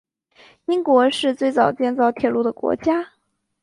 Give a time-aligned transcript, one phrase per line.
[0.65, 3.07] 英国是最早建造铁路的国家。